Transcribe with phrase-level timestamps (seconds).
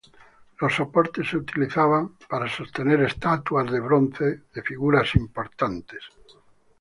[0.59, 6.01] Los soportes se utilizaban para sostener estatuas de bronce de figuras importantes.